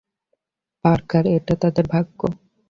Parker, 0.85 1.23
এটা 1.35 1.53
তাদের 1.63 1.85
ভাগ্য। 1.93 2.19